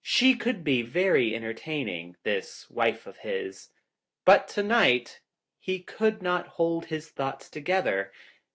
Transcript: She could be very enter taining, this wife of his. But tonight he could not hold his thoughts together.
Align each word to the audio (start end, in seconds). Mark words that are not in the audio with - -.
She 0.00 0.36
could 0.36 0.64
be 0.64 0.80
very 0.80 1.34
enter 1.34 1.52
taining, 1.52 2.14
this 2.22 2.70
wife 2.70 3.06
of 3.06 3.18
his. 3.18 3.68
But 4.24 4.48
tonight 4.48 5.20
he 5.60 5.80
could 5.80 6.22
not 6.22 6.46
hold 6.56 6.86
his 6.86 7.10
thoughts 7.10 7.50
together. 7.50 8.10